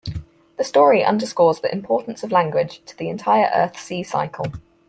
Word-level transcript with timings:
The 0.57 0.63
story 0.63 1.03
underscores 1.05 1.59
the 1.59 1.71
importance 1.71 2.23
of 2.23 2.31
language 2.31 2.81
to 2.87 2.97
the 2.97 3.07
entire 3.07 3.51
Earthsea 3.51 4.03
cycle. 4.03 4.47